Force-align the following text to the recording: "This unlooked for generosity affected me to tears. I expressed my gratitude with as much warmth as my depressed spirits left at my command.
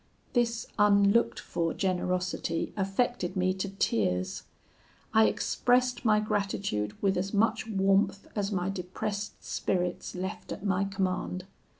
"This 0.33 0.65
unlooked 0.79 1.39
for 1.39 1.75
generosity 1.75 2.73
affected 2.75 3.37
me 3.37 3.53
to 3.53 3.69
tears. 3.69 4.41
I 5.13 5.27
expressed 5.27 6.03
my 6.03 6.19
gratitude 6.19 6.99
with 7.03 7.17
as 7.19 7.35
much 7.35 7.67
warmth 7.67 8.25
as 8.35 8.51
my 8.51 8.69
depressed 8.69 9.43
spirits 9.43 10.15
left 10.15 10.51
at 10.51 10.65
my 10.65 10.85
command. 10.85 11.45